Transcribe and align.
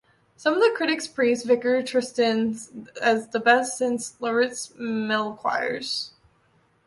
Some 0.35 0.59
critics 0.75 1.07
praised 1.07 1.45
Vickers' 1.45 1.87
Tristan 1.87 2.57
as 3.03 3.27
the 3.27 3.39
best 3.39 3.77
since 3.77 4.19
Lauritz 4.19 4.73
Melchior's. 4.75 6.11